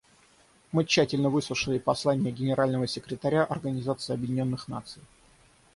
Мы 0.71 0.83
тщательно 0.83 1.29
выслушали 1.29 1.77
послание 1.77 2.33
Генерального 2.33 2.87
секретаря 2.87 3.43
Организации 3.43 4.13
Объединенных 4.15 4.67
Наций. 4.67 5.03